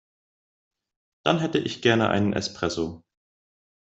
Dann 1.23 1.37
hätte 1.37 1.59
ich 1.59 1.83
gerne 1.83 2.09
einen 2.09 2.33
Espresso. 2.33 3.03